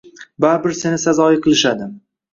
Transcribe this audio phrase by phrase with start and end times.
[0.45, 1.91] Baribir seni sazoyi qilishadi.